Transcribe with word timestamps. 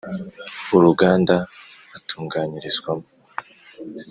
uruganda 0.75 1.35
atunganyirizwamo 1.97 3.07